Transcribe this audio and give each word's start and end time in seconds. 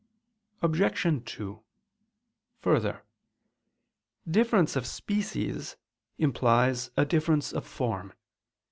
Obj. 0.63 1.23
2: 1.25 1.63
Further, 2.57 3.03
difference 4.27 4.75
of 4.75 4.87
species 4.87 5.77
implies 6.17 6.89
a 6.97 7.05
difference 7.05 7.53
of 7.53 7.67
form. 7.67 8.11